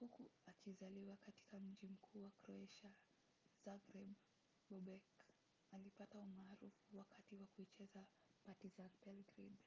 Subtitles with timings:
[0.00, 2.90] huku akizaliwa katika mji mkuu wa kroatia
[3.64, 4.12] zagreb
[4.70, 5.02] bobek
[5.70, 8.06] alipata umaarufu wakati wa kuichezea
[8.44, 9.58] partizan belgrade